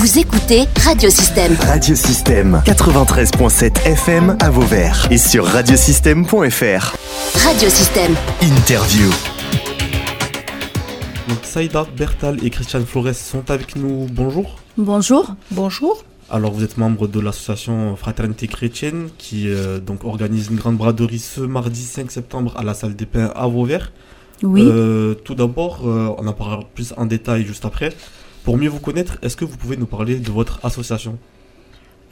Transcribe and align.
Vous 0.00 0.18
écoutez 0.18 0.62
Radiosystème. 0.82 1.54
Radiosystème 1.60 2.62
93.7 2.64 3.84
FM 3.84 4.34
à 4.40 4.48
Vauvert 4.48 5.06
et 5.10 5.18
sur 5.18 5.44
radiosystème.fr. 5.44 6.96
Radiosystème. 7.44 8.14
Interview. 8.40 9.10
Donc 11.28 11.40
Saïda 11.42 11.86
Bertal 11.98 12.42
et 12.42 12.48
Christiane 12.48 12.86
Flores 12.86 13.14
sont 13.14 13.50
avec 13.50 13.76
nous. 13.76 14.06
Bonjour. 14.10 14.56
Bonjour. 14.78 15.34
Bonjour. 15.50 16.02
Alors 16.30 16.52
vous 16.52 16.64
êtes 16.64 16.78
membre 16.78 17.06
de 17.06 17.20
l'association 17.20 17.94
Fraternité 17.94 18.46
Chrétienne 18.46 19.10
qui 19.18 19.50
euh, 19.50 19.80
donc 19.80 20.04
organise 20.04 20.46
une 20.46 20.56
grande 20.56 20.78
braderie 20.78 21.18
ce 21.18 21.42
mardi 21.42 21.82
5 21.82 22.10
septembre 22.10 22.54
à 22.56 22.64
la 22.64 22.72
salle 22.72 22.96
des 22.96 23.04
Pins 23.04 23.30
à 23.36 23.46
Vauvert. 23.48 23.92
Oui. 24.42 24.62
Euh, 24.64 25.12
tout 25.12 25.34
d'abord, 25.34 25.82
euh, 25.84 26.08
on 26.16 26.26
en 26.26 26.32
parlera 26.32 26.62
plus 26.74 26.94
en 26.96 27.04
détail 27.04 27.44
juste 27.44 27.66
après. 27.66 27.92
Pour 28.44 28.56
mieux 28.56 28.68
vous 28.68 28.80
connaître, 28.80 29.18
est-ce 29.22 29.36
que 29.36 29.44
vous 29.44 29.56
pouvez 29.56 29.76
nous 29.76 29.86
parler 29.86 30.16
de 30.16 30.30
votre 30.30 30.64
association? 30.64 31.18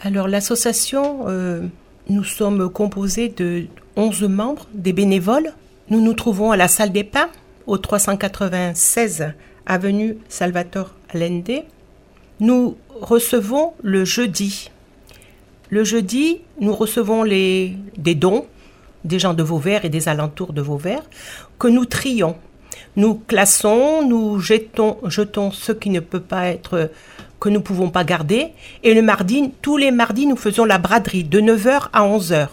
Alors 0.01 0.29
l'association, 0.29 1.25
euh, 1.29 1.67
nous 2.09 2.25
sommes 2.25 2.71
composés 2.71 3.29
de 3.29 3.67
11 3.97 4.23
membres, 4.25 4.67
des 4.73 4.93
bénévoles. 4.93 5.53
Nous 5.91 6.01
nous 6.01 6.15
trouvons 6.15 6.53
à 6.53 6.57
la 6.57 6.69
salle 6.69 6.93
des 6.93 7.05
Pins, 7.05 7.31
au 7.67 7.79
396 7.79 9.33
avenue 9.67 10.17
Salvatore 10.29 10.95
Allende. 11.09 11.65
Nous 12.41 12.77
recevons 13.01 13.73
le 13.83 14.05
jeudi. 14.05 14.71
Le 15.71 15.85
jeudi, 15.85 16.39
nous 16.61 16.75
recevons 16.75 17.23
les, 17.25 17.77
des 17.97 18.15
dons 18.15 18.47
des 19.05 19.19
gens 19.19 19.35
de 19.35 19.43
Vauvert 19.43 19.85
et 19.85 19.89
des 19.89 20.09
alentours 20.09 20.53
de 20.53 20.61
Vauvert 20.61 21.03
que 21.59 21.69
nous 21.69 21.85
trions. 21.85 22.37
Nous 22.97 23.15
classons, 23.15 24.03
nous 24.07 24.41
jetons, 24.41 24.99
jetons 25.07 25.51
ce 25.53 25.73
qui 25.73 25.91
ne 25.91 26.01
peut 26.01 26.21
pas 26.21 26.47
être, 26.49 26.91
que 27.41 27.49
nous 27.49 27.57
ne 27.59 27.63
pouvons 27.63 27.91
pas 27.91 28.05
garder. 28.05 28.49
Et 28.83 28.95
le 28.95 29.03
mardi, 29.03 29.53
tous 29.63 29.77
les 29.77 29.91
mardis, 29.93 30.27
nous 30.27 30.37
faisons 30.37 30.65
la 30.65 30.79
braderie 30.79 31.25
de 31.25 31.41
9h 31.41 31.89
à 31.93 32.03
11h. 32.07 32.49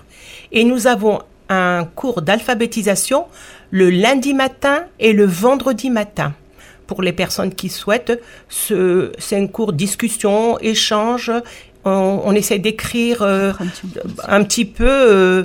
Et 0.52 0.64
nous 0.64 0.86
avons 0.88 1.20
un 1.50 1.86
cours 1.96 2.22
d'alphabétisation 2.22 3.26
le 3.72 3.90
lundi 3.90 4.34
matin 4.34 4.84
et 5.00 5.14
le 5.14 5.26
vendredi 5.26 5.90
matin. 5.90 6.34
Pour 6.88 7.02
les 7.02 7.14
personnes 7.14 7.54
qui 7.54 7.70
souhaitent, 7.70 8.22
ce- 8.48 9.12
c'est 9.18 9.38
un 9.38 9.48
cours 9.48 9.74
discussion, 9.74 10.60
échange. 10.60 11.32
On, 11.84 12.22
on 12.24 12.32
essaie 12.34 12.60
d'écrire 12.60 13.24
euh, 13.24 13.52
un 14.28 14.44
petit 14.44 14.66
peu 14.66 14.86
euh, 14.88 15.44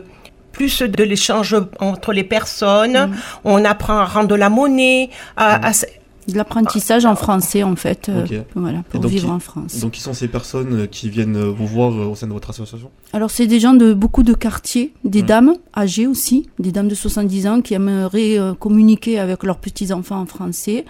plus 0.53 0.83
de 0.83 1.05
l'échange 1.05 1.57
entre 1.81 2.13
les 2.13 2.25
personnes. 2.25 3.11
On 3.45 3.65
apprend 3.65 3.99
à 3.99 4.05
rendre 4.05 4.29
de 4.29 4.35
la 4.35 4.49
monnaie, 4.51 5.11
à, 5.37 5.67
à 5.67 5.71
s- 5.71 5.87
De 6.29 6.37
l'apprentissage 6.37 7.07
en 7.07 7.17
français, 7.17 7.63
en 7.65 7.75
fait. 7.77 8.09
euh. 8.09 8.25
Voilà, 8.55 8.83
pour 8.91 9.01
donc, 9.01 9.11
vivre 9.11 9.31
en 9.31 9.41
France. 9.41 9.81
Donc 9.81 9.93
qui 9.93 10.01
sont 10.01 10.13
ces 10.15 10.29
personnes 10.29 10.83
euh, 10.83 10.87
qui 10.87 11.09
viennent 11.09 11.37
euh, 11.37 11.51
vous 11.51 11.67
voir 11.67 11.91
euh, 11.93 12.05
au 12.05 12.15
sein 12.15 12.27
de 12.29 12.33
votre 12.33 12.51
association? 12.51 12.91
Alors, 13.13 13.31
c'est 13.31 13.47
des 13.47 13.59
gens 13.59 13.73
de 13.75 13.93
beaucoup 13.95 14.23
de 14.23 14.35
quartiers, 14.35 14.93
des 15.05 15.23
Mm. 15.23 15.27
dames 15.27 15.55
âgées 15.77 16.07
aussi, 16.07 16.49
des 16.59 16.71
dames 16.73 16.89
de 16.89 16.95
70 16.95 17.47
ans 17.49 17.61
qui 17.63 17.75
aimeraient 17.75 18.39
euh, 18.39 18.55
communiquer 18.55 19.19
avec 19.19 19.43
leurs 19.43 19.59
petits-enfants 19.59 20.21
en 20.21 20.27
français 20.27 20.85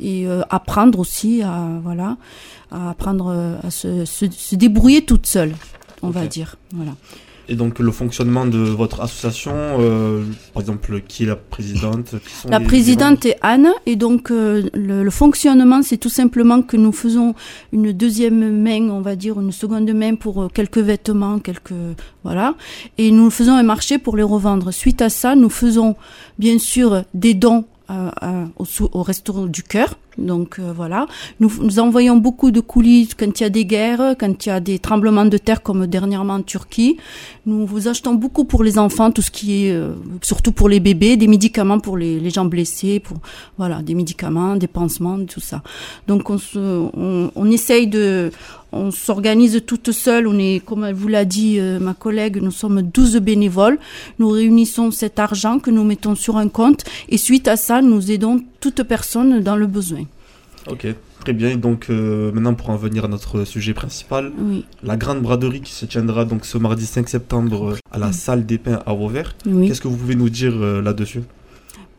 et 0.00 0.26
euh, 0.26 0.40
apprendre 0.48 0.98
aussi 1.00 1.42
à, 1.42 1.68
voilà, 1.82 2.16
à 2.70 2.90
apprendre 2.90 3.58
à 3.62 3.70
se, 3.70 4.04
se- 4.06 4.30
se 4.30 4.54
débrouiller 4.54 5.02
toute 5.04 5.26
seule, 5.26 5.54
on 6.02 6.10
va 6.10 6.26
dire. 6.26 6.56
Voilà. 6.72 6.92
Et 7.50 7.56
donc 7.56 7.78
le 7.78 7.90
fonctionnement 7.92 8.44
de 8.44 8.58
votre 8.58 9.00
association, 9.00 9.52
euh, 9.54 10.22
par 10.52 10.60
exemple, 10.62 11.00
qui 11.08 11.22
est 11.22 11.26
la 11.26 11.36
présidente 11.36 12.14
qui 12.26 12.34
sont 12.34 12.48
La 12.50 12.58
les- 12.58 12.64
les 12.64 12.68
présidente 12.68 13.24
est 13.24 13.36
Anne 13.40 13.70
et 13.86 13.96
donc 13.96 14.30
euh, 14.30 14.68
le, 14.74 15.02
le 15.02 15.10
fonctionnement 15.10 15.82
c'est 15.82 15.96
tout 15.96 16.10
simplement 16.10 16.60
que 16.62 16.76
nous 16.76 16.92
faisons 16.92 17.34
une 17.72 17.92
deuxième 17.92 18.62
main, 18.62 18.90
on 18.90 19.00
va 19.00 19.16
dire 19.16 19.40
une 19.40 19.52
seconde 19.52 19.90
main 19.94 20.14
pour 20.14 20.42
euh, 20.42 20.48
quelques 20.52 20.78
vêtements, 20.78 21.38
quelques 21.38 21.72
voilà 22.22 22.54
et 22.98 23.10
nous 23.10 23.30
faisons 23.30 23.52
un 23.54 23.62
marché 23.62 23.96
pour 23.98 24.16
les 24.16 24.22
revendre. 24.22 24.70
Suite 24.72 25.00
à 25.00 25.08
ça, 25.08 25.34
nous 25.34 25.50
faisons 25.50 25.96
bien 26.38 26.58
sûr 26.58 27.02
des 27.14 27.32
dons 27.34 27.64
euh, 27.90 28.10
euh, 28.22 28.44
au, 28.58 28.66
au 28.92 29.02
restaurant 29.02 29.46
du 29.46 29.62
cœur. 29.62 29.94
Donc 30.18 30.58
euh, 30.58 30.72
voilà, 30.74 31.06
nous, 31.40 31.50
nous 31.60 31.78
envoyons 31.78 32.16
beaucoup 32.16 32.50
de 32.50 32.60
coulisses 32.60 33.14
quand 33.14 33.40
il 33.40 33.42
y 33.42 33.46
a 33.46 33.50
des 33.50 33.64
guerres, 33.64 34.16
quand 34.18 34.44
il 34.44 34.48
y 34.48 34.52
a 34.52 34.60
des 34.60 34.78
tremblements 34.78 35.24
de 35.24 35.38
terre 35.38 35.62
comme 35.62 35.86
dernièrement 35.86 36.34
en 36.34 36.42
Turquie. 36.42 36.96
Nous 37.46 37.64
vous 37.66 37.88
achetons 37.88 38.14
beaucoup 38.14 38.44
pour 38.44 38.64
les 38.64 38.78
enfants, 38.78 39.10
tout 39.10 39.22
ce 39.22 39.30
qui 39.30 39.66
est, 39.66 39.72
euh, 39.72 39.92
surtout 40.22 40.52
pour 40.52 40.68
les 40.68 40.80
bébés, 40.80 41.16
des 41.16 41.28
médicaments 41.28 41.78
pour 41.78 41.96
les, 41.96 42.18
les 42.18 42.30
gens 42.30 42.44
blessés, 42.44 43.00
pour 43.00 43.18
voilà, 43.56 43.80
des 43.82 43.94
médicaments, 43.94 44.56
des 44.56 44.66
pansements, 44.66 45.24
tout 45.24 45.40
ça. 45.40 45.62
Donc 46.08 46.28
on 46.30 46.38
se, 46.38 46.58
on, 46.58 47.30
on 47.34 47.50
essaye 47.50 47.86
de, 47.86 48.30
on 48.72 48.90
s'organise 48.90 49.62
toute 49.66 49.92
seule. 49.92 50.26
On 50.26 50.38
est, 50.38 50.62
comme 50.64 50.90
vous 50.92 51.08
l'a 51.08 51.24
dit 51.24 51.58
euh, 51.58 51.78
ma 51.78 51.94
collègue, 51.94 52.40
nous 52.42 52.50
sommes 52.50 52.82
12 52.82 53.16
bénévoles. 53.18 53.78
Nous 54.18 54.28
réunissons 54.28 54.90
cet 54.90 55.18
argent 55.18 55.58
que 55.58 55.70
nous 55.70 55.84
mettons 55.84 56.14
sur 56.14 56.36
un 56.36 56.48
compte 56.48 56.84
et 57.08 57.16
suite 57.16 57.48
à 57.48 57.56
ça, 57.56 57.82
nous 57.82 58.10
aidons 58.10 58.42
toute 58.60 58.82
personne 58.82 59.40
dans 59.40 59.56
le 59.56 59.66
besoin. 59.66 60.04
Ok, 60.68 60.86
très 61.20 61.32
bien. 61.32 61.48
Et 61.50 61.56
donc 61.56 61.86
euh, 61.88 62.30
maintenant 62.32 62.54
pour 62.54 62.70
en 62.70 62.76
venir 62.76 63.04
à 63.04 63.08
notre 63.08 63.44
sujet 63.44 63.74
principal, 63.74 64.32
Oui, 64.38 64.64
la 64.82 64.96
grande 64.96 65.22
braderie 65.22 65.60
qui 65.62 65.72
se 65.72 65.86
tiendra 65.86 66.24
donc 66.24 66.44
ce 66.44 66.58
mardi 66.58 66.84
5 66.86 67.08
septembre 67.08 67.76
à 67.90 67.98
la 67.98 68.12
salle 68.12 68.44
des 68.44 68.58
Pins 68.58 68.80
à 68.84 68.92
Vauvert. 68.92 69.34
oui. 69.46 69.68
Qu'est-ce 69.68 69.80
que 69.80 69.88
vous 69.88 69.96
pouvez 69.96 70.14
nous 70.16 70.28
dire 70.30 70.54
euh, 70.56 70.82
là-dessus? 70.82 71.22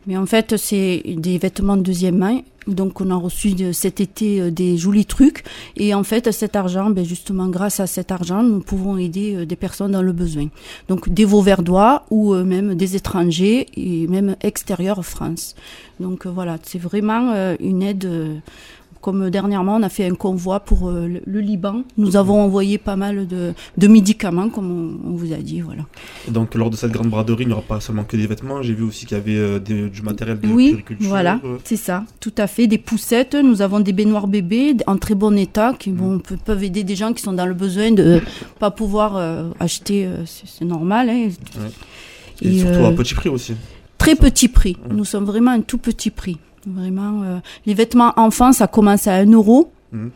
Mais 0.06 0.16
en 0.16 0.24
fait, 0.26 0.56
c'est 0.56 1.02
des 1.18 1.36
vêtements 1.38 1.76
de 1.76 1.82
deuxième 1.82 2.16
main. 2.18 2.40
Donc, 2.70 3.00
on 3.00 3.10
a 3.10 3.16
reçu 3.16 3.54
de- 3.54 3.72
cet 3.72 4.00
été 4.00 4.40
euh, 4.40 4.50
des 4.50 4.76
jolis 4.76 5.06
trucs. 5.06 5.44
Et 5.76 5.92
en 5.94 6.02
fait, 6.04 6.30
cet 6.32 6.56
argent, 6.56 6.90
ben 6.90 7.04
justement, 7.04 7.48
grâce 7.48 7.80
à 7.80 7.86
cet 7.86 8.10
argent, 8.12 8.42
nous 8.42 8.60
pouvons 8.60 8.96
aider 8.96 9.34
euh, 9.36 9.46
des 9.46 9.56
personnes 9.56 9.92
dans 9.92 10.02
le 10.02 10.12
besoin. 10.12 10.48
Donc, 10.88 11.08
des 11.08 11.24
Vauverdois 11.24 12.04
ou 12.10 12.34
euh, 12.34 12.44
même 12.44 12.74
des 12.74 12.96
étrangers 12.96 13.66
et 13.76 14.06
même 14.08 14.36
extérieurs 14.42 15.04
France. 15.04 15.54
Donc, 15.98 16.26
euh, 16.26 16.30
voilà, 16.30 16.58
c'est 16.62 16.78
vraiment 16.78 17.32
euh, 17.34 17.56
une 17.60 17.82
aide. 17.82 18.40
Euh, 19.00 19.02
comme 19.02 19.30
dernièrement, 19.30 19.76
on 19.76 19.82
a 19.82 19.88
fait 19.88 20.06
un 20.06 20.14
convoi 20.14 20.60
pour 20.60 20.88
euh, 20.88 21.06
le, 21.08 21.20
le 21.26 21.40
Liban. 21.40 21.82
Nous 21.96 22.16
avons 22.16 22.40
envoyé 22.40 22.78
pas 22.78 22.96
mal 22.96 23.26
de, 23.26 23.54
de 23.78 23.88
médicaments, 23.88 24.48
comme 24.50 24.70
on, 25.04 25.10
on 25.10 25.14
vous 25.14 25.32
a 25.32 25.36
dit. 25.36 25.60
Voilà. 25.60 25.82
Et 26.28 26.30
donc 26.30 26.54
lors 26.54 26.70
de 26.70 26.76
cette 26.76 26.92
grande 26.92 27.08
braderie, 27.08 27.44
il 27.44 27.48
n'y 27.48 27.52
aura 27.52 27.62
pas 27.62 27.80
seulement 27.80 28.04
que 28.04 28.16
des 28.16 28.26
vêtements. 28.26 28.62
J'ai 28.62 28.74
vu 28.74 28.82
aussi 28.84 29.06
qu'il 29.06 29.16
y 29.16 29.20
avait 29.20 29.36
euh, 29.36 29.58
des- 29.58 29.88
du 29.88 30.02
matériel 30.02 30.38
de 30.40 30.48
Oui, 30.48 30.70
puriculture. 30.70 31.08
voilà, 31.08 31.40
euh, 31.44 31.56
c'est 31.64 31.76
ça, 31.76 32.04
tout 32.20 32.32
à 32.38 32.46
fait. 32.46 32.66
Des 32.66 32.78
poussettes, 32.78 33.34
nous 33.34 33.62
avons 33.62 33.80
des 33.80 33.92
baignoires 33.92 34.26
bébés 34.28 34.76
en 34.86 34.96
très 34.96 35.14
bon 35.14 35.36
état 35.38 35.74
qui 35.78 35.90
Mm. 35.90 35.94
bon, 35.96 36.18
pe- 36.18 36.34
peuvent 36.36 36.62
aider 36.64 36.84
des 36.84 36.96
gens 36.96 37.12
qui 37.12 37.22
sont 37.22 37.32
dans 37.32 37.46
le 37.46 37.54
besoin 37.54 37.90
de 37.92 38.20
pas 38.58 38.70
pouvoir 38.70 39.16
euh, 39.16 39.50
acheter, 39.60 40.06
euh, 40.06 40.24
c'est 40.26 40.64
normal. 40.64 41.08
hein. 41.08 41.28
Et, 42.42 42.48
Et, 42.48 42.58
surtout 42.60 42.80
euh, 42.80 42.88
à 42.88 42.92
petit 42.92 43.14
prix 43.14 43.28
aussi. 43.28 43.54
Très 43.98 44.14
petit 44.14 44.48
prix, 44.48 44.76
Mm. 44.88 44.94
nous 44.96 45.04
sommes 45.04 45.24
vraiment 45.24 45.50
un 45.50 45.60
tout 45.60 45.78
petit 45.78 46.10
prix. 46.10 46.38
Vraiment, 46.66 47.22
euh, 47.22 47.38
les 47.66 47.74
vêtements 47.74 48.12
enfants, 48.16 48.52
ça 48.52 48.66
commence 48.66 49.06
à 49.06 49.14
1 49.14 49.32
euro. 49.32 49.72
Mm. 49.92 50.08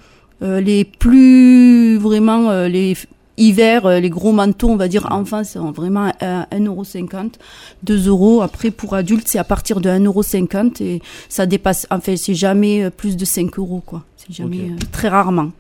Euh, 0.43 0.61
les 0.61 0.85
plus, 0.85 1.97
vraiment, 1.97 2.51
euh, 2.51 2.69
les 2.69 2.97
hiver, 3.37 3.87
euh, 3.87 4.01
les 4.01 4.11
gros 4.11 4.33
manteaux, 4.33 4.69
on 4.69 4.77
va 4.77 4.89
dire 4.89 5.09
enfants, 5.11 5.45
c'est 5.45 5.59
vraiment 5.59 6.13
à 6.21 6.47
1,50€, 6.53 7.35
2 7.83 8.09
euros. 8.09 8.43
Après, 8.43 8.71
pour 8.71 8.95
adultes, 8.95 9.29
c'est 9.29 9.39
à 9.39 9.45
partir 9.45 9.81
de 9.81 9.89
1,50€ 9.89 10.83
et 10.83 11.03
ça 11.29 11.47
dépasse, 11.47 11.87
enfin, 11.91 12.17
c'est 12.17 12.35
jamais 12.35 12.85
euh, 12.85 12.91
plus 12.91 13.17
de 13.17 13.25
5 13.25 13.59
euros, 13.59 13.83
quoi. 13.85 14.05
C'est 14.17 14.33
jamais, 14.33 14.71
euh, 14.71 14.77
très 14.93 15.09
rarement. 15.09 15.51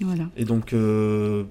Voilà. 0.00 0.24
Et 0.36 0.44
donc 0.44 0.72
euh, 0.72 1.44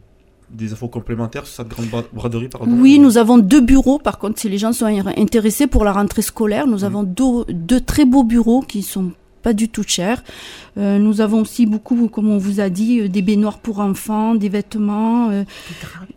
des 0.53 0.73
infos 0.73 0.87
complémentaires 0.87 1.45
sur 1.45 1.55
cette 1.57 1.67
grande 1.69 1.87
bra- 1.87 2.03
braderie, 2.13 2.47
pardon. 2.49 2.71
Oui, 2.79 2.99
nous 2.99 3.17
avons 3.17 3.37
deux 3.37 3.61
bureaux. 3.61 3.99
Par 3.99 4.17
contre, 4.19 4.39
si 4.39 4.49
les 4.49 4.57
gens 4.57 4.73
sont 4.73 4.85
intéressés 4.85 5.67
pour 5.67 5.83
la 5.85 5.93
rentrée 5.93 6.21
scolaire, 6.21 6.67
nous 6.67 6.83
avons 6.83 7.03
deux, 7.03 7.45
deux 7.49 7.79
très 7.81 8.05
beaux 8.05 8.23
bureaux 8.23 8.61
qui 8.61 8.83
sont 8.83 9.11
pas 9.41 9.53
du 9.53 9.69
tout 9.69 9.83
chers. 9.87 10.23
Euh, 10.77 10.99
nous 10.99 11.19
avons 11.19 11.41
aussi 11.41 11.65
beaucoup, 11.65 12.07
comme 12.09 12.29
on 12.29 12.37
vous 12.37 12.59
a 12.59 12.69
dit, 12.69 12.99
euh, 12.99 13.09
des 13.09 13.23
baignoires 13.23 13.57
pour 13.57 13.79
enfants, 13.79 14.35
des 14.35 14.49
vêtements, 14.49 15.29
euh, 15.31 15.43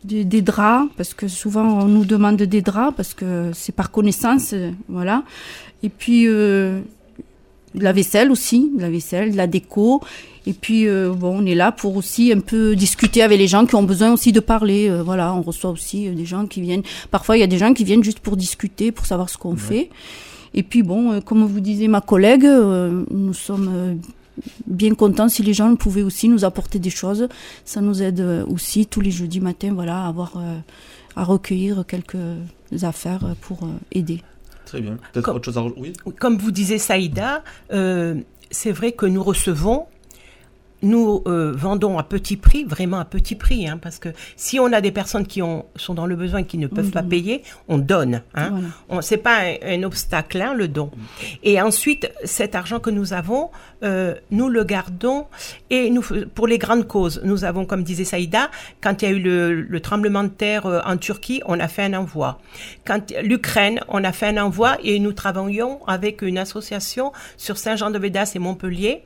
des, 0.04 0.24
des 0.26 0.42
draps, 0.42 0.90
parce 0.96 1.14
que 1.14 1.26
souvent 1.26 1.64
on 1.84 1.86
nous 1.86 2.04
demande 2.04 2.36
des 2.36 2.60
draps 2.60 2.94
parce 2.94 3.14
que 3.14 3.50
c'est 3.54 3.72
par 3.74 3.90
connaissance, 3.90 4.50
euh, 4.52 4.72
voilà. 4.90 5.22
Et 5.82 5.88
puis 5.88 6.26
euh, 6.26 6.80
de 7.74 7.82
la 7.82 7.92
vaisselle 7.92 8.30
aussi, 8.30 8.70
de 8.76 8.82
la 8.82 8.90
vaisselle, 8.90 9.32
de 9.32 9.36
la 9.36 9.46
déco. 9.46 10.00
Et 10.46 10.52
puis 10.52 10.86
euh, 10.86 11.12
bon, 11.12 11.42
on 11.42 11.46
est 11.46 11.54
là 11.54 11.72
pour 11.72 11.96
aussi 11.96 12.32
un 12.32 12.40
peu 12.40 12.76
discuter 12.76 13.22
avec 13.22 13.38
les 13.38 13.48
gens 13.48 13.66
qui 13.66 13.74
ont 13.74 13.82
besoin 13.82 14.12
aussi 14.12 14.32
de 14.32 14.40
parler. 14.40 14.88
Euh, 14.88 15.02
voilà, 15.02 15.34
on 15.34 15.42
reçoit 15.42 15.70
aussi 15.70 16.08
euh, 16.08 16.14
des 16.14 16.26
gens 16.26 16.46
qui 16.46 16.60
viennent. 16.60 16.82
Parfois, 17.10 17.36
il 17.36 17.40
y 17.40 17.44
a 17.44 17.46
des 17.46 17.58
gens 17.58 17.72
qui 17.72 17.84
viennent 17.84 18.04
juste 18.04 18.20
pour 18.20 18.36
discuter, 18.36 18.92
pour 18.92 19.06
savoir 19.06 19.30
ce 19.30 19.38
qu'on 19.38 19.56
fait. 19.56 19.90
Et 20.52 20.62
puis 20.62 20.82
bon, 20.82 21.12
euh, 21.12 21.20
comme 21.20 21.44
vous 21.44 21.60
disait 21.60 21.88
ma 21.88 22.00
collègue, 22.00 22.44
nous 22.44 23.34
sommes 23.34 23.98
bien 24.66 24.94
contents 24.94 25.28
si 25.28 25.42
les 25.42 25.54
gens 25.54 25.74
pouvaient 25.76 26.02
aussi 26.02 26.28
nous 26.28 26.44
apporter 26.44 26.78
des 26.78 26.90
choses. 26.90 27.28
Ça 27.64 27.80
nous 27.80 28.02
aide 28.02 28.44
aussi 28.48 28.86
tous 28.86 29.00
les 29.00 29.10
jeudis 29.10 29.40
matins, 29.40 29.72
voilà, 29.72 30.04
à 30.04 30.08
avoir 30.08 30.32
à 31.16 31.24
recueillir 31.24 31.84
quelques 31.86 32.16
affaires 32.82 33.34
pour 33.40 33.60
aider. 33.92 34.20
Très 34.74 34.82
bien. 34.82 34.96
Peut-être 35.12 35.24
Comme- 35.26 35.36
autre 35.36 35.44
chose 35.44 35.56
à 35.58 35.60
rajouter 35.62 35.92
Oui. 36.04 36.12
Comme 36.18 36.36
vous 36.36 36.50
disiez 36.50 36.78
Saïda, 36.78 37.44
euh, 37.72 38.16
c'est 38.50 38.72
vrai 38.72 38.90
que 38.92 39.06
nous 39.06 39.22
recevons 39.22 39.86
nous 40.84 41.22
euh, 41.26 41.52
vendons 41.56 41.98
à 41.98 42.02
petit 42.02 42.36
prix, 42.36 42.64
vraiment 42.64 42.98
à 42.98 43.04
petit 43.04 43.34
prix, 43.34 43.66
hein, 43.66 43.78
parce 43.80 43.98
que 43.98 44.10
si 44.36 44.60
on 44.60 44.72
a 44.72 44.80
des 44.80 44.92
personnes 44.92 45.26
qui 45.26 45.42
ont, 45.42 45.66
sont 45.76 45.94
dans 45.94 46.06
le 46.06 46.14
besoin 46.14 46.40
et 46.40 46.44
qui 46.44 46.58
ne 46.58 46.66
peuvent 46.66 46.90
pas 46.90 47.02
payer, 47.02 47.42
on 47.68 47.78
donne. 47.78 48.22
Hein. 48.34 48.50
Voilà. 48.50 48.68
On 48.88 49.00
c'est 49.00 49.16
pas 49.16 49.40
un, 49.40 49.56
un 49.64 49.82
obstacle, 49.82 50.40
hein, 50.40 50.54
le 50.54 50.68
don. 50.68 50.90
Et 51.42 51.60
ensuite, 51.60 52.10
cet 52.24 52.54
argent 52.54 52.80
que 52.80 52.90
nous 52.90 53.12
avons, 53.12 53.50
euh, 53.82 54.14
nous 54.30 54.48
le 54.48 54.64
gardons 54.64 55.26
et 55.70 55.90
nous 55.90 56.02
pour 56.34 56.46
les 56.46 56.58
grandes 56.58 56.86
causes. 56.86 57.20
Nous 57.24 57.44
avons, 57.44 57.66
comme 57.66 57.82
disait 57.82 58.04
Saïda, 58.04 58.50
quand 58.80 59.02
il 59.02 59.04
y 59.04 59.08
a 59.08 59.10
eu 59.12 59.20
le, 59.20 59.62
le 59.62 59.80
tremblement 59.80 60.24
de 60.24 60.28
terre 60.28 60.66
euh, 60.66 60.80
en 60.84 60.96
Turquie, 60.96 61.42
on 61.46 61.58
a 61.60 61.68
fait 61.68 61.82
un 61.82 61.94
envoi. 61.94 62.38
Quand 62.86 63.12
l'Ukraine, 63.22 63.80
on 63.88 64.04
a 64.04 64.12
fait 64.12 64.26
un 64.26 64.42
envoi 64.42 64.76
et 64.82 64.98
nous 64.98 65.12
travaillons 65.12 65.84
avec 65.86 66.22
une 66.22 66.38
association 66.38 67.12
sur 67.36 67.58
Saint-Jean-de-Védas 67.58 68.32
et 68.34 68.38
Montpellier. 68.38 69.04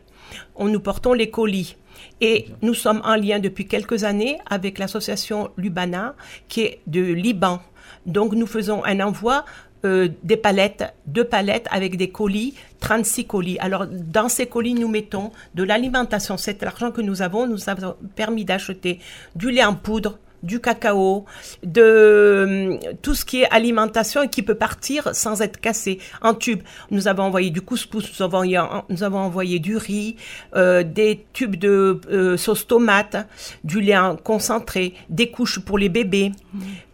On 0.56 0.66
nous 0.66 0.80
portons 0.80 1.12
les 1.12 1.30
colis. 1.30 1.76
Et 2.20 2.46
nous 2.62 2.74
sommes 2.74 3.02
en 3.04 3.16
lien 3.16 3.38
depuis 3.38 3.66
quelques 3.66 4.04
années 4.04 4.38
avec 4.46 4.78
l'association 4.78 5.50
Lubana, 5.56 6.14
qui 6.48 6.62
est 6.62 6.80
de 6.86 7.00
Liban. 7.00 7.60
Donc 8.06 8.32
nous 8.32 8.46
faisons 8.46 8.84
un 8.84 9.00
envoi 9.00 9.44
euh, 9.84 10.08
des 10.24 10.36
palettes, 10.36 10.84
deux 11.06 11.24
palettes 11.24 11.68
avec 11.70 11.96
des 11.96 12.10
colis, 12.10 12.54
36 12.80 13.26
colis. 13.26 13.58
Alors 13.60 13.86
dans 13.86 14.28
ces 14.28 14.46
colis, 14.46 14.74
nous 14.74 14.88
mettons 14.88 15.30
de 15.54 15.62
l'alimentation. 15.62 16.36
Cet 16.36 16.62
argent 16.62 16.90
que 16.90 17.00
nous 17.00 17.22
avons 17.22 17.46
nous 17.46 17.68
avons 17.68 17.94
permis 18.16 18.44
d'acheter 18.44 18.98
du 19.36 19.50
lait 19.50 19.64
en 19.64 19.74
poudre, 19.74 20.18
du 20.42 20.60
cacao, 20.60 21.24
de 21.62 21.82
euh, 21.82 22.76
tout 23.02 23.14
ce 23.14 23.24
qui 23.24 23.42
est 23.42 23.50
alimentation 23.50 24.22
et 24.22 24.28
qui 24.28 24.42
peut 24.42 24.54
partir 24.54 25.14
sans 25.14 25.40
être 25.42 25.60
cassé 25.60 25.98
en 26.22 26.34
tube. 26.34 26.62
Nous 26.90 27.08
avons 27.08 27.24
envoyé 27.24 27.50
du 27.50 27.60
couscous, 27.60 28.04
nous 28.18 28.24
avons 28.24 28.38
envoyé, 28.38 28.60
nous 28.88 29.02
avons 29.02 29.18
envoyé 29.18 29.58
du 29.58 29.76
riz, 29.76 30.16
euh, 30.54 30.82
des 30.82 31.26
tubes 31.32 31.56
de 31.56 32.00
euh, 32.10 32.36
sauce 32.36 32.66
tomate, 32.66 33.16
du 33.64 33.80
lait 33.80 33.96
en 33.96 34.16
concentré, 34.16 34.94
des 35.08 35.30
couches 35.30 35.58
pour 35.60 35.78
les 35.78 35.88
bébés. 35.88 36.32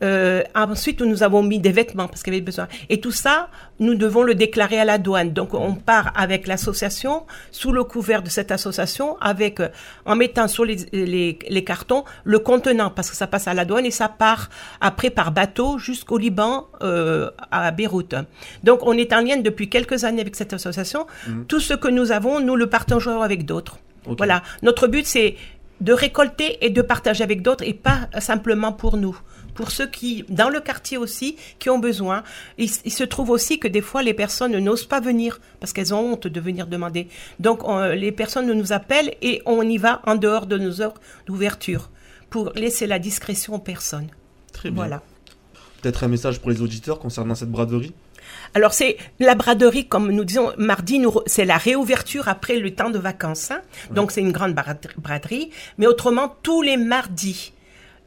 Euh, 0.03 0.43
ensuite, 0.55 1.01
nous 1.01 1.23
avons 1.23 1.43
mis 1.43 1.59
des 1.59 1.73
vêtements 1.73 2.09
parce 2.09 2.23
qu'il 2.23 2.33
y 2.33 2.37
avait 2.37 2.45
besoin. 2.45 2.69
Et 2.89 3.01
tout 3.01 3.13
ça, 3.13 3.49
nous 3.79 3.95
devons 3.95 4.23
le 4.23 4.35
déclarer 4.35 4.79
à 4.79 4.85
la 4.85 4.99
douane. 4.99 5.33
Donc, 5.33 5.55
on 5.55 5.75
part 5.75 6.13
avec 6.15 6.47
l'association, 6.47 7.25
sous 7.51 7.73
le 7.73 7.85
couvert 7.85 8.23
de 8.23 8.29
cette 8.29 8.51
association, 8.51 9.17
avec, 9.21 9.61
en 10.05 10.17
mettant 10.17 10.49
sur 10.49 10.65
les, 10.65 10.77
les, 10.93 11.39
les 11.49 11.65
cartons 11.65 12.05
le 12.25 12.39
contenant, 12.39 12.91
parce 12.91 13.11
que 13.11 13.17
ça 13.17 13.27
passe 13.35 13.47
à 13.53 13.55
la 13.61 13.65
douane 13.71 13.87
et 13.91 13.91
ça 14.03 14.09
part 14.25 14.43
après 14.91 15.11
par 15.19 15.29
bateau 15.41 15.69
jusqu'au 15.89 16.19
Liban, 16.25 16.53
euh, 16.83 17.31
à 17.51 17.71
Beyrouth. 17.79 18.15
Donc, 18.69 18.79
on 18.91 18.95
est 19.03 19.13
en 19.19 19.21
lien 19.27 19.39
depuis 19.51 19.69
quelques 19.77 20.01
années 20.07 20.23
avec 20.27 20.37
cette 20.41 20.53
association. 20.61 21.01
Tout 21.51 21.63
ce 21.69 21.75
que 21.83 21.89
nous 21.99 22.09
avons, 22.19 22.35
nous 22.49 22.57
le 22.63 22.67
partageons 22.77 23.21
avec 23.29 23.41
d'autres. 23.51 23.77
Voilà. 24.21 24.37
Notre 24.69 24.87
but, 24.95 25.07
c'est 25.15 25.31
de 25.89 25.93
récolter 26.07 26.49
et 26.65 26.71
de 26.79 26.83
partager 26.95 27.23
avec 27.29 27.39
d'autres 27.47 27.65
et 27.71 27.75
pas 27.89 28.01
simplement 28.31 28.73
pour 28.83 28.95
nous. 29.05 29.17
Pour 29.59 29.71
ceux 29.77 29.89
qui, 29.97 30.11
dans 30.41 30.51
le 30.57 30.61
quartier 30.69 30.97
aussi, 31.05 31.29
qui 31.61 31.69
ont 31.75 31.79
besoin. 31.91 32.19
Il, 32.65 32.71
il 32.89 32.95
se 33.01 33.05
trouve 33.15 33.31
aussi 33.37 33.55
que 33.63 33.69
des 33.77 33.85
fois, 33.89 34.03
les 34.09 34.15
personnes 34.25 34.57
n'osent 34.67 34.89
pas 34.95 35.01
venir 35.11 35.31
parce 35.61 35.73
qu'elles 35.73 35.93
ont 35.95 36.05
honte 36.13 36.27
de 36.37 36.41
venir 36.49 36.65
demander. 36.75 37.05
Donc, 37.47 37.59
on- 37.73 37.89
les 38.05 38.13
personnes 38.23 38.49
nous 38.61 38.71
appellent 38.79 39.13
et 39.31 39.35
on 39.47 39.63
y 39.77 39.79
va 39.87 39.93
en 40.11 40.17
dehors 40.25 40.47
de 40.53 40.57
nos 40.65 40.75
heures 40.83 40.99
d'ouverture 41.27 41.85
pour 42.35 42.51
laisser 42.57 42.89
la 42.89 42.99
discrétion 42.99 43.55
aux 43.55 43.59
personnes. 43.61 44.09
Très 44.53 44.69
bien. 44.71 44.75
Voilà. 44.83 45.03
Peut-être 45.81 46.03
un 46.03 46.09
message 46.09 46.41
pour 46.41 46.51
les 46.51 46.63
auditeurs 46.63 46.99
concernant 46.99 47.37
cette 47.37 47.49
braderie? 47.53 47.93
Alors 48.55 48.73
c'est 48.73 48.97
la 49.21 49.37
braderie, 49.37 49.87
comme 49.87 50.11
nous 50.11 50.25
disons, 50.25 50.51
mardi, 50.59 51.01
c'est 51.27 51.45
la 51.45 51.59
réouverture 51.59 52.27
après 52.27 52.57
le 52.59 52.75
temps 52.75 52.91
de 52.91 52.99
vacances. 52.99 53.53
hein. 53.53 53.61
Donc 53.93 54.11
c'est 54.11 54.21
une 54.21 54.33
grande 54.33 54.53
brad- 54.53 54.89
braderie. 54.99 55.51
Mais 55.79 55.87
autrement, 55.87 56.35
tous 56.43 56.61
les 56.61 56.77
mardis, 56.77 57.53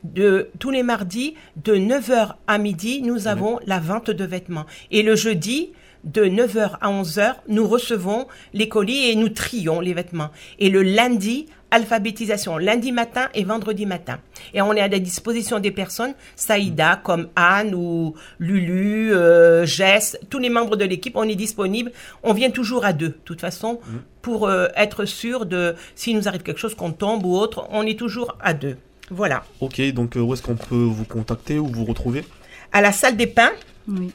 de, 0.04 0.50
tous 0.60 0.72
les 0.72 0.84
mardis, 0.84 1.36
de 1.64 1.76
9h 1.76 2.34
à 2.48 2.58
midi, 2.58 3.02
nous 3.04 3.30
avons 3.30 3.60
la 3.66 3.80
vente 3.80 4.10
de 4.12 4.26
vêtements. 4.26 4.66
Et 4.92 5.04
le 5.04 5.16
jeudi, 5.16 5.72
de 6.04 6.26
9h 6.26 6.78
à 6.82 6.90
11h, 6.92 7.36
nous 7.48 7.66
recevons 7.68 8.28
les 8.54 8.68
colis 8.68 9.10
et 9.10 9.16
nous 9.16 9.30
trions 9.30 9.80
les 9.80 9.94
vêtements. 9.94 10.32
Et 10.60 10.70
le 10.70 10.84
lundi, 10.84 11.46
alphabétisation, 11.72 12.58
lundi 12.58 12.92
matin 12.92 13.30
et 13.34 13.44
vendredi 13.44 13.86
matin. 13.86 14.20
Et 14.54 14.62
on 14.62 14.74
est 14.74 14.82
à 14.82 14.88
la 14.88 15.00
disposition 15.00 15.60
des 15.60 15.72
personnes, 15.72 16.14
Saïda, 16.36 17.00
comme 17.04 17.28
Anne 17.36 17.74
ou 17.76 18.16
Lulu, 18.40 19.14
euh, 19.14 19.66
Jess, 19.66 20.18
tous 20.30 20.40
les 20.40 20.50
membres 20.50 20.76
de 20.76 20.86
l'équipe, 20.86 21.16
on 21.16 21.24
est 21.24 21.36
disponible. 21.36 21.92
On 22.24 22.34
vient 22.34 22.52
toujours 22.52 22.86
à 22.86 22.94
deux, 22.94 23.10
de 23.10 23.18
toute 23.26 23.42
façon, 23.42 23.80
pour 24.22 24.48
euh, 24.48 24.68
être 24.76 25.06
sûr 25.06 25.46
de, 25.46 25.76
s'il 25.96 26.16
nous 26.16 26.28
arrive 26.28 26.44
quelque 26.44 26.60
chose, 26.60 26.76
qu'on 26.76 26.92
tombe 26.92 27.26
ou 27.26 27.36
autre, 27.36 27.68
on 27.72 27.86
est 27.86 27.98
toujours 27.98 28.38
à 28.42 28.54
deux. 28.54 28.78
Voilà. 29.10 29.44
Ok, 29.62 29.80
donc 29.94 30.18
euh, 30.18 30.22
où 30.22 30.34
est-ce 30.34 30.42
qu'on 30.42 30.56
peut 30.56 30.76
vous 30.76 31.06
contacter 31.06 31.60
ou 31.60 31.68
vous 31.68 31.86
retrouver? 31.86 32.26
À 32.72 32.82
la 32.82 32.92
salle 32.92 33.16
des 33.16 33.28
pains, 33.28 33.52
Oui. 33.88 34.12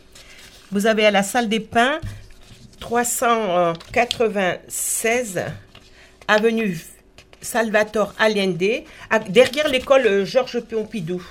Vous 0.70 0.86
avez 0.86 1.04
à 1.04 1.10
la 1.10 1.22
salle 1.22 1.50
des 1.50 1.60
pins 1.60 1.98
396 2.80 5.40
avenue 6.26 6.80
Salvatore 7.42 8.14
Allende, 8.18 8.62
à- 9.10 9.18
derrière 9.18 9.68
l'école 9.68 10.06
euh, 10.06 10.24
Georges 10.24 10.60
Pompidou. 10.60 11.22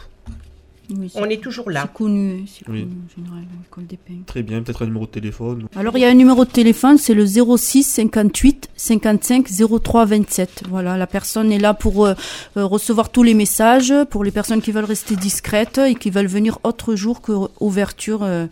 Oui, 0.94 1.10
On 1.16 1.24
est 1.30 1.42
toujours 1.42 1.72
là. 1.72 1.84
c'est 1.84 1.94
connu, 1.94 2.44
c'est 2.48 2.68
Oui. 2.70 2.82
connu 2.82 2.92
en 3.06 3.16
général, 3.24 3.44
l'école 3.64 3.86
des. 3.88 3.98
Très 4.26 4.44
bien, 4.44 4.62
peut-être 4.62 4.82
un 4.82 4.88
numéro 4.88 5.06
de 5.06 5.12
téléphone. 5.12 5.68
Alors 5.78 5.98
il 5.98 6.02
y 6.02 6.04
a 6.06 6.10
un 6.10 6.14
numéro 6.14 6.44
de 6.44 6.50
téléphone, 6.50 6.98
c'est 6.98 7.14
le 7.14 7.26
06 7.26 7.84
58 7.84 8.70
55 8.76 9.48
03 9.82 10.04
27. 10.06 10.64
Voilà, 10.70 10.98
la 10.98 11.08
personne 11.08 11.50
est 11.54 11.60
là 11.60 11.74
pour 11.74 12.06
euh, 12.06 12.14
euh, 12.58 12.66
recevoir 12.66 13.10
tous 13.10 13.24
les 13.24 13.34
messages, 13.34 13.94
pour 14.10 14.26
les 14.26 14.32
personnes 14.32 14.62
qui 14.62 14.74
veulent 14.74 14.84
rester 14.84 15.16
discrètes 15.16 15.78
et 15.78 15.96
qui 15.96 16.10
veulent 16.10 16.28
venir 16.28 16.60
autre 16.64 16.96
jour 16.96 17.22
que 17.22 17.32
ouverture. 17.62 18.24
euh, 18.24 18.48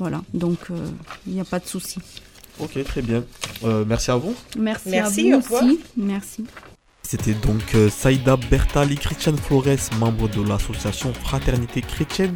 voilà, 0.00 0.20
donc 0.34 0.58
euh, 0.72 0.74
il 1.28 1.34
n'y 1.34 1.40
a 1.40 1.44
pas 1.44 1.60
de 1.60 1.66
souci. 1.66 2.00
Ok, 2.58 2.82
très 2.82 3.02
bien. 3.02 3.22
Euh, 3.62 3.84
merci 3.86 4.10
à 4.10 4.16
vous. 4.16 4.34
Merci, 4.58 4.88
Merci, 4.88 5.32
à 5.32 5.36
au 5.36 5.40
vous 5.40 5.44
revoir. 5.44 5.64
aussi. 5.64 5.80
Merci. 5.96 6.44
C'était 7.16 7.46
donc 7.46 7.76
euh, 7.76 7.88
Saïda 7.90 8.36
Bertali 8.50 8.96
Christian 8.96 9.36
Flores, 9.36 9.78
membre 10.00 10.28
de 10.28 10.42
l'association 10.42 11.12
Fraternité 11.14 11.80
Chrétienne, 11.80 12.34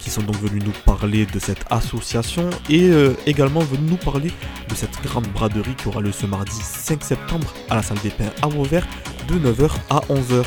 qui 0.00 0.10
sont 0.10 0.20
donc 0.20 0.36
venus 0.36 0.62
nous 0.66 0.74
parler 0.84 1.24
de 1.24 1.38
cette 1.38 1.64
association 1.70 2.50
et 2.68 2.90
euh, 2.90 3.14
également 3.24 3.60
venus 3.60 3.88
nous 3.88 3.96
parler 3.96 4.30
de 4.68 4.74
cette 4.74 5.02
grande 5.02 5.26
braderie 5.28 5.74
qui 5.76 5.88
aura 5.88 6.02
lieu 6.02 6.12
ce 6.12 6.26
mardi 6.26 6.60
5 6.60 7.02
septembre 7.02 7.54
à 7.70 7.76
la 7.76 7.82
salle 7.82 7.96
des 8.02 8.10
Pins 8.10 8.30
à 8.42 8.48
Vauvert 8.48 8.86
de 9.28 9.36
9h 9.36 9.70
à 9.88 10.00
11h. 10.10 10.44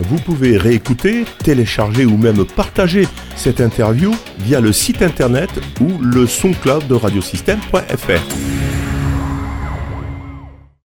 Vous 0.00 0.18
pouvez 0.18 0.58
réécouter, 0.58 1.26
télécharger 1.44 2.06
ou 2.06 2.16
même 2.16 2.44
partager 2.44 3.06
cette 3.36 3.60
interview 3.60 4.12
via 4.40 4.60
le 4.60 4.72
site 4.72 5.00
internet 5.00 5.50
ou 5.80 5.96
le 6.02 6.26
soncloud 6.26 6.88
de 6.88 6.94
radiosystème.fr. 6.94 8.57